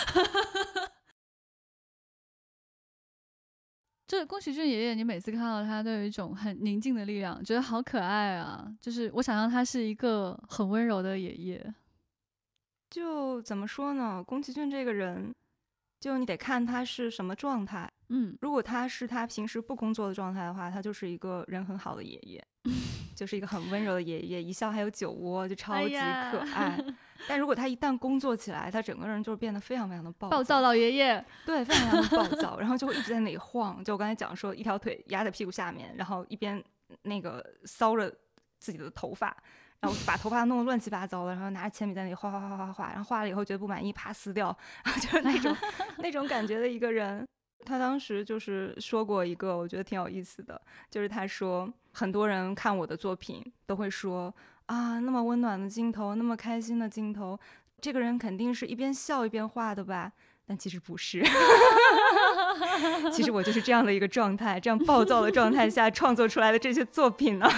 [4.09, 8.67] 就是宫崎骏爷爷，你每次看到他都有一种很宁静的力量，觉得好可爱啊！
[8.81, 11.75] 就是我想象他是一个很温柔的爷爷。
[12.89, 14.25] 就怎么说呢？
[14.25, 15.35] 宫崎骏这个人。
[16.01, 22.45] 就你得看他是什么状态，嗯，如果他是他平时不工作的状态的话，他就是一个人很好的爷爷。
[23.15, 26.79] 就是一个很温柔的爷爷，一笑还有酒窝，就超级可爱。
[27.27, 33.83] 但如果他一旦工作起来，他整个人就变得非常非常的暴暴躁老爷爷，对，非常非常的暴躁， 然后就会一直在那里晃。
[33.83, 36.63] 就我刚才讲说，一条腿压在屁股下面，然后一边
[37.03, 38.15] 那个搔着
[38.59, 39.35] 自己的头发，
[39.81, 45.57] 然后把头发弄得乱七八糟的，然后拿着铅笔在那里画画画画画画，然后画了以后觉得不满意，啪撕掉，然后就是那种
[45.99, 47.27] 那种感觉的一个人。
[47.65, 54.33] 他当时就是说过一个，我觉得挺有意思的，就是他说很多人看我的作品都会说
[54.67, 57.37] 啊，那么温暖的镜头，那么开心的镜头，
[57.81, 60.13] 这个人肯定是一边笑一边画的吧？
[60.47, 61.25] 但其实不是，
[63.13, 67.49] 其实我就是这样的一个状态，这样暴躁的状态下创作出来的这些作品呢。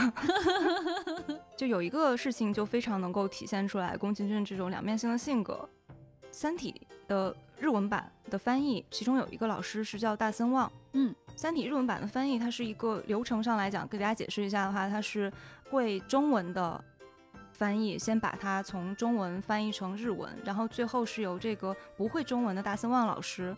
[1.58, 5.68] 就有一个事情就非常能够体现出来宫崎骏这种两面性的性格，
[6.30, 6.72] 《三体》
[7.08, 10.70] 的日文版的翻译，其中有一个老师是叫大森望。
[10.92, 15.32] 嗯，《三体》日文版的翻译，它是一个流程上来讲，给大家解释一下的话，它是
[15.68, 16.80] 会中文的
[17.50, 23.52] 翻译，先把它从中文翻译成日文，然后最后是由这个不会中文的大森望老师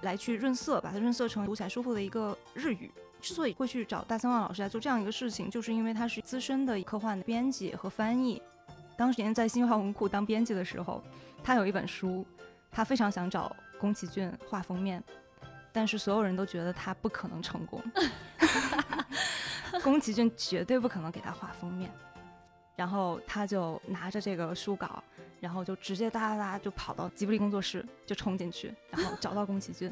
[0.00, 2.90] 来去润色，把它润色成读起来舒服的一个日语。
[3.24, 8.42] 之所以会去找大森望老师来做这样一个事情，就是因为他是资深的科幻的编辑和翻译。
[8.98, 11.02] 当年在新华文库当编辑的时候，
[11.42, 12.26] 他有一本书，
[12.70, 15.02] 他非常想找宫崎骏画封面，
[15.72, 17.82] 但是所有人都觉得他不可能成功，
[19.82, 21.90] 宫崎骏绝对不可能给他画封面。
[22.76, 25.02] 然后他就拿着这个书稿，
[25.40, 29.90] 然后就直接哒哒哒就跑到吉卜力工作室，就冲进去，然后找到宫崎骏，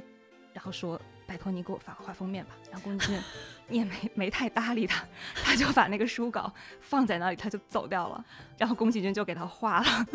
[0.53, 3.21] 然后说：“拜托你给我发个画封面吧。”然后宫崎骏
[3.69, 5.05] 也没没太搭理他，
[5.43, 8.25] 他就把那个书稿放在那里，他就走掉了。
[8.59, 9.85] 然后宫崎骏就给他画了，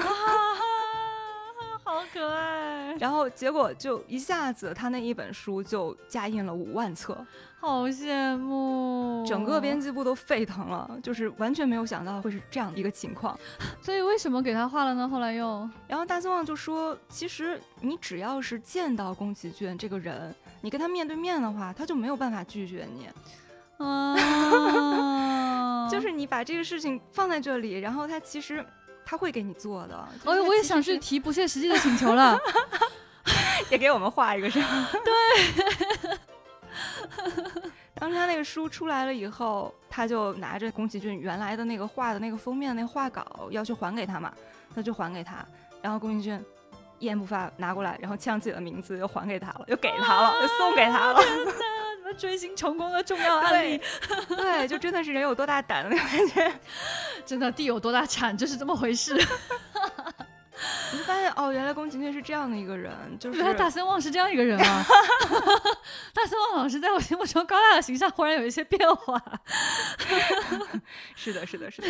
[1.83, 7.25] 好可爱，然后结果就一下子他那一本书就加印了五万册，
[7.61, 13.39] 好羡慕，整个编辑部都沸腾了，就是完全没有想到会是这样一个情况。
[13.81, 15.07] 所以为什么给他画了呢？
[15.07, 23.09] 后来又然后大森望就说：“其实你只要是见到宫崎骏这个人，你跟他面对面的话，他就没有办法拒绝你。
[23.83, 24.15] 啊，
[25.91, 28.65] 就是你把这个事情放在这里，然后他其实
[29.05, 30.07] 他会给你做的。
[30.23, 32.37] 就哦，是他我也想去提不切实际的请求了。
[33.69, 34.89] 也给我们画一个是吧？
[35.03, 36.17] 对。
[37.99, 44.31] 当时他那个书出来了以后，他就拿着宫崎骏原来的那个画的那个封面那个画稿要去还给他嘛，
[44.73, 45.45] 他就还给他，
[45.81, 46.43] 然后宫崎骏
[46.99, 51.21] 一言不发拿过来，然后签上自己的名字又还给他了，又给他了，又送给他了。
[51.21, 53.79] 什么追星成功的重要案例
[54.29, 56.59] 对，对，就真的是人有多大胆的那种感觉。
[57.25, 59.13] 真的地有多大产，就是这么回事。
[60.91, 64.85] 你就发现哦，原来宫崎骏是这样的一个人，就是原来大森望是这样一个人啊！
[66.15, 69.21] 大森望老师在我心目中高大的形象忽然有一些变化，
[71.13, 71.87] 是的，是的，是的。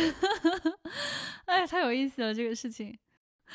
[1.46, 2.98] 哎，太有意思了这个事情。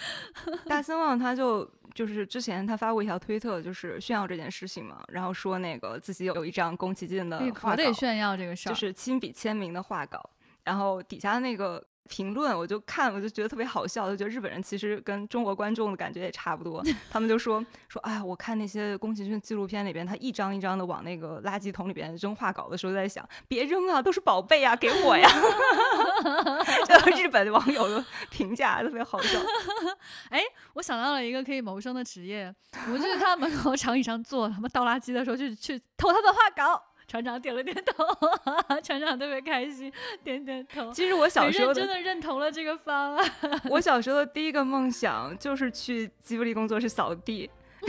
[0.67, 10.29] 大森望他就就是之前他发过一条推特，就是炫耀这件事情嘛，然后说那个自己有有一张宫崎骏的哎画稿，得炫耀这个事儿，就是亲笔签名的画稿，
[10.63, 11.83] 然后底下那个。
[12.09, 16.83] 评论我就看，我就觉得特别好笑，就觉得日本人其实跟中国观众的感觉也差不多。
[17.09, 25.29] 他们就说说，哎，我看那些宫崎骏纪录片里边，他一张一张的往那个垃圾桶里边扔画稿的时候，在想，别扔啊，都是宝贝啊，给我呀。
[26.87, 29.39] 就日本网友的评价特别好笑。
[30.29, 30.41] 哎
[30.73, 32.53] 我想到了一个可以谋生的职业，
[32.91, 36.83] 我就在他门口长椅上坐，他们倒垃圾的时候就去偷他的画稿。
[37.13, 38.03] 船长点了点头，
[38.81, 40.91] 船长特别开心，点点头。
[40.91, 43.31] 其实我小时候真的认同了这个方案。
[43.69, 47.47] 我小时候的第一个梦想就是去吉卜力工作室扫地。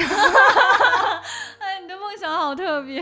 [1.58, 3.00] 哎，你的梦想好特别，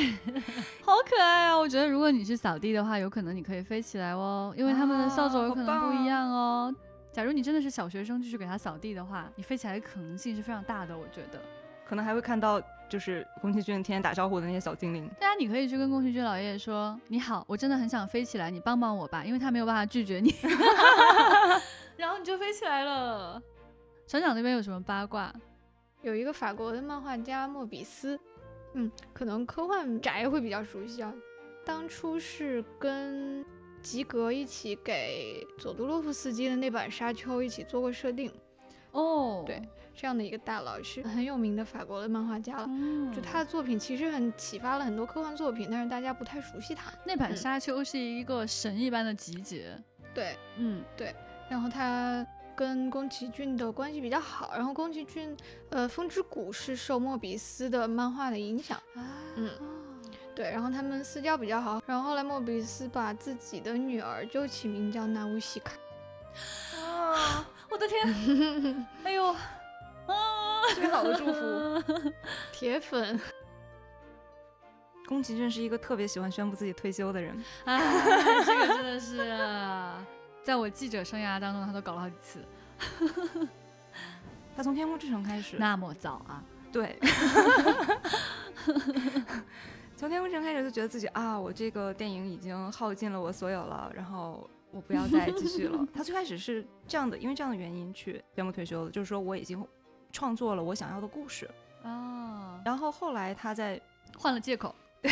[0.84, 1.58] 好可爱啊！
[1.58, 6.72] 我觉得如果你去扫地的话，有可能你可以飞起来哦，因为他们的扫帚有可能不一样哦。
[7.10, 10.96] 假如你真的是小学生，就去给他扫地的话，你飞起来的可能性是非常大的。
[10.96, 11.42] 我觉得，
[11.84, 15.08] 可能还会看到就是宫崎骏天天打招呼的那些小精灵。
[15.18, 20.34] 对啊你可以去跟宫崎骏老爷爷说：“你好，我真的很想飞起来，你帮帮我吧，因为他没有办法拒绝你。
[21.96, 23.42] ”然后你就飞起来了。
[24.06, 25.32] 船长那边有什么八卦？
[26.02, 28.20] 有一个法国的漫画家莫比斯，
[28.74, 31.14] 嗯，可能科幻宅会比较熟悉啊。
[31.64, 33.42] 当初是跟
[33.80, 38.30] 吉格一起给佐杜洛夫斯基的那版《沙丘》一起做过设定，
[38.90, 39.62] 哦，对，
[39.94, 42.64] 这样的一个大佬是很有名的法国的漫画家了。
[42.68, 46.92] 嗯，就他的作品其实很启发了很多科幻作品，但是大家不太熟悉他。
[47.04, 49.76] 那版《嗯沙丘》是一个神一般的集结。
[50.14, 51.14] 对，嗯，对
[51.48, 55.36] 然后他跟宫崎骏的关系比较好，然后宫崎骏，
[55.70, 58.78] 呃，《风之谷》是受莫比斯的漫画的影响，
[59.36, 59.50] 嗯
[60.34, 65.72] 对，然后他们私交比较好，然后后来莫比斯把自己的女儿就起名叫纳乌西卡。
[66.80, 67.46] 啊！
[67.70, 68.86] 我的天！
[69.04, 69.34] 哎呦！
[70.62, 70.74] 啊！
[70.74, 72.12] 最好的祝福，
[72.52, 73.18] 铁粉。
[75.06, 77.36] 宫崎骏是一个特别喜欢宣布自己退休的人。
[77.64, 77.80] 哎，
[78.46, 79.18] 这个真的是，
[80.42, 82.40] 在我记者生涯当中，他都搞了好几次。
[84.56, 86.42] 他从《天空之城》开始，那么早啊？
[86.72, 86.96] 对。
[89.96, 95.86] 从《天空之城》开始就觉得自己啊，我这个电影已经耗尽了我所有了，然后我不要再继续了。
[95.92, 99.64] 他最开始是这样的，因为这样的原因去宣布退休的，就是说我已经
[100.12, 101.50] 创作了我想要的故事
[101.82, 102.60] 啊。
[102.64, 103.80] 然后后来他在
[104.16, 104.74] 换了借口。
[105.02, 105.10] 对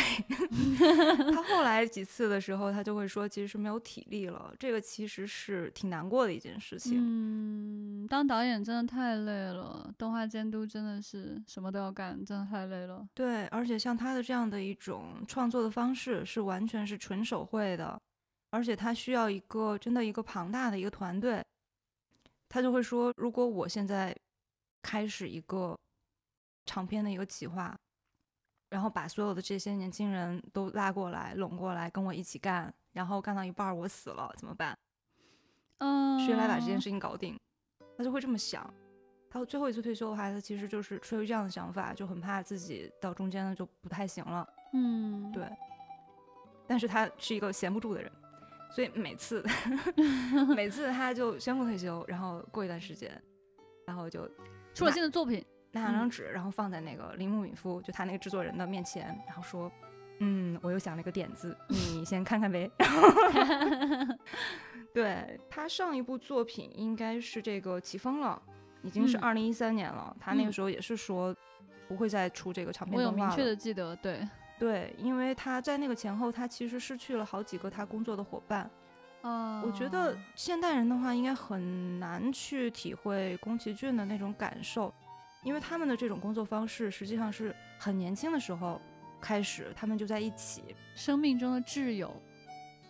[1.35, 4.55] 他后来几次的时候，他就会说，其实是没有体力了。
[4.57, 6.95] 这个其实是挺难过的一件事情。
[6.97, 13.05] 嗯，当导演真的太累了，动画监督真的是什么都要干，真的太累了。
[13.13, 18.01] 对，而且像他的这样的一种创作的方式，是完全是纯手绘的，
[18.51, 21.45] 而且他需要一个真的一个庞大的一个团队。
[22.49, 24.17] 他就会说，如果我现在
[24.83, 25.79] 开始一个
[26.67, 27.77] 长篇的一个企划。
[28.69, 34.79] 然后把所有的这些年轻人都拉过来，拢过来跟我一起干，然后干到一半我死了怎么办？
[35.79, 37.37] 嗯，谁来把这件事情搞定？
[37.99, 38.73] 他就会这么想。
[39.29, 44.49] 他最后一次退休的话，他其实就是出于这样的想法，就很怕自己到中间呢就不太行了。
[44.73, 45.51] 嗯，对。
[46.69, 48.13] 但是他是一个闲不住的人，
[48.71, 49.45] 所以每次
[50.55, 53.21] 每次他就宣布退休，然后过一段时间，
[53.85, 54.31] 然后就
[54.75, 55.45] 出了新的作品。
[55.73, 59.71] 拿两张纸，然后放在那个铃木敏夫，就他那个制作人的面前，然后说
[60.19, 62.69] ：“嗯，我又想了一个点子，你 先看看呗。
[64.93, 68.43] ”对他上一部作品应该是这个《起风了》，
[68.85, 70.17] 已经是二零一三年了。
[70.19, 71.33] 他那个时候也是说
[71.87, 73.17] 不会再出这个长篇动画了。
[73.17, 78.69] 我有明确的记得，对对，因为他在那个前后，他其实失去了好几个他工作的伙伴。
[79.23, 84.93] 哦，我觉得现代人的话，应该很难去体会宫崎骏的那种感受。
[85.43, 88.79] 因为他们的这种工作方式，实际上是很年轻的时候
[89.21, 90.63] 开始，他们就在一起，
[90.95, 92.15] 生命中的挚友。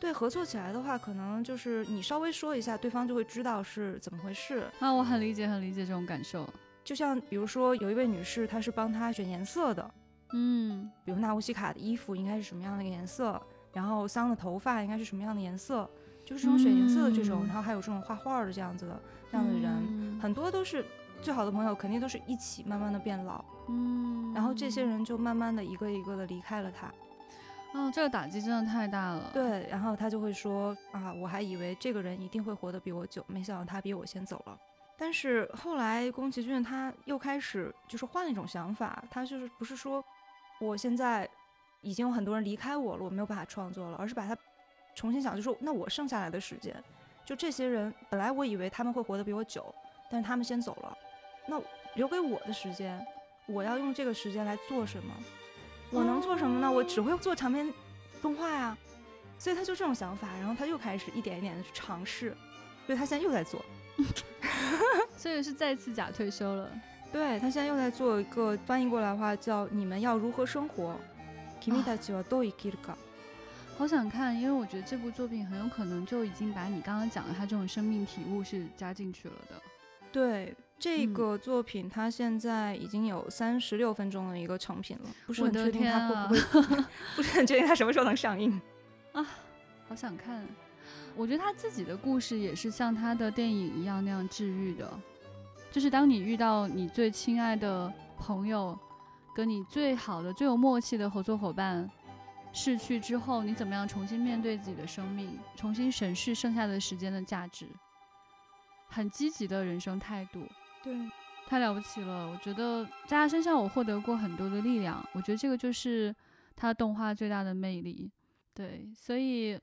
[0.00, 4.68] 对，合作起来的话，可能就是你稍微说一下，对方就会知道是怎么回事。
[4.80, 6.48] 啊，我很理解，很理解这种感受。
[6.82, 9.90] 就像比如说，有一位女士，她是帮他选颜色的，
[10.32, 13.40] 嗯，比如纳乌西卡的衣服应该是什么样的一个颜色，
[13.72, 15.88] 然后桑的头发应该是什么样的颜色，
[16.30, 18.98] 就是这种选颜色的这种，然后还有这种画画的这样子的
[19.30, 20.82] 这样的人，很多都是。
[21.22, 26.90] 最好的朋友肯定都是一起慢慢的变老，嗯，然后这些人就慢慢的一个一个的离开了他，
[27.78, 29.30] 哦，这个打击真的太大了。
[29.30, 34.58] 对，然后他就会说啊，我还以为这个人一定会活得比我久，没想到他比我先走了。
[34.96, 40.02] 但是后来宫崎骏他又开始就是换了一种想法，他就是不是说
[40.58, 41.28] 我现在
[41.82, 44.34] 已经有很多人离开我了，我没有办法创作了，而是把它
[44.94, 46.74] 重新想，就说那我剩下来的时间，
[47.24, 49.74] 就这些人本来我以为他们会活得比我久，
[50.10, 50.96] 但是他们先走了。
[51.46, 51.60] 那
[51.94, 53.04] 留给我的时间，
[53.46, 55.14] 我要用这个时间来做什么？
[55.90, 56.70] 我能做什么呢？
[56.70, 57.72] 我只会做长篇
[58.22, 58.76] 动画呀。
[59.38, 62.36] 所以他就这种想法，然后他又开始一点一点的去尝试。
[62.86, 63.64] 所以他现在又在做
[65.16, 66.70] 所以是再次假退休了。
[67.10, 70.94] 对他现在又在做一个翻译过来的话叫“你们要如何生活”。
[73.80, 79.62] 好想看，因为我觉得这部作品很有可能就已经把你刚刚讲的他这种生命体悟是加进去了的。
[80.12, 80.54] 对。
[80.78, 86.84] 这个作品它现在已经有三十六分钟的一个成品了，不是很确定它会不会，
[87.16, 88.58] 不是很确定它什么时候能上映
[89.12, 89.26] 啊，
[89.86, 90.42] 好想看。
[91.14, 94.90] 我觉得他自己的故事也是像他的电影一样那样治愈的，
[95.70, 98.78] 就是当你遇到你最亲爱的朋友，
[99.34, 101.90] 跟你最好的、最有默契的合作伙伴
[102.52, 107.66] 逝去之后，你怎么样重新面对自己的生命，重新审视剩下的时间的价值，
[108.88, 110.46] 很积极的人生态度。
[110.82, 110.94] 对，
[111.46, 112.30] 太了不起了！
[112.30, 116.14] 我觉得在他身上我获得过很多的力量，我觉得这个就是
[116.56, 118.10] 他动画最大的魅力。
[118.54, 119.58] 对，所以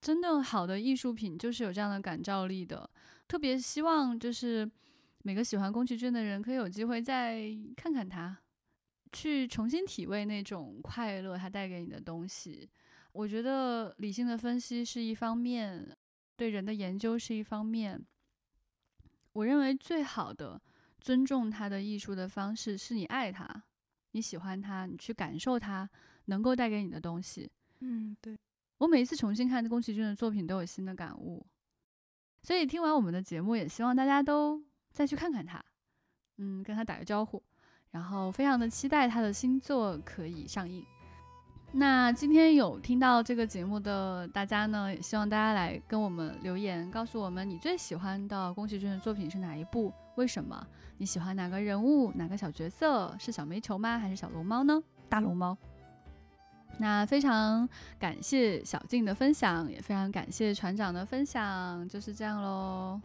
[0.00, 2.88] 真正好的艺术品就是有这样的感召力的。
[3.26, 4.70] 特别希望就是
[5.22, 7.42] 每个喜欢宫崎骏的人可以有机会再
[7.76, 8.38] 看看他，
[9.12, 12.68] 去重新体味那种快乐它带给你的东西。
[13.12, 15.96] 我觉得理性的分析是一方面，
[16.36, 18.00] 对人的研究是一方面。
[19.32, 20.60] 我认为最好的
[21.00, 23.62] 尊重他的艺术的方式是你爱他，
[24.12, 25.88] 你喜欢他，你去感受他
[26.26, 27.50] 能够带给你的东西。
[27.80, 28.36] 嗯，对。
[28.78, 31.44] 我每一次重新看宫崎骏的作品都有新的感悟，
[32.42, 35.62] 所以听完我们的节目，也希望大家都再去看看他，
[36.38, 37.42] 嗯，跟他打个招呼，
[37.90, 40.84] 然后非常的期待他的新作可以上映。
[41.72, 49.92] 那今天有听到这个节目的大家呢，也希望大家来跟我们留言，告诉我们你最喜欢的宫崎骏的作品是哪一部？
[50.16, 50.66] 为什么？
[50.98, 52.10] 你喜欢哪个人物？
[52.16, 53.14] 哪个小角色？
[53.18, 53.98] 是小煤球吗？
[53.98, 54.82] 还是小龙猫呢？
[55.08, 55.56] 大龙猫。
[56.78, 57.68] 那非常
[57.98, 63.00] 感谢小静的分享，也非常感谢船长的分享，就是这样喽。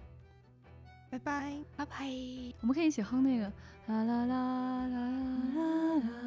[1.09, 2.05] 拜拜，拜拜。
[2.61, 3.51] 我们可以一起哼那个
[3.87, 6.25] 啦啦啦啦啦啦。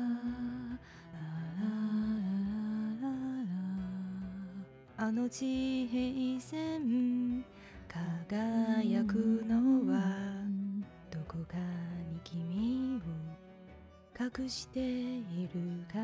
[5.01, 7.45] あの地平線
[7.89, 10.03] 輝くのは
[11.09, 11.57] どこか
[12.13, 13.03] に君を
[14.21, 16.03] 隠しているから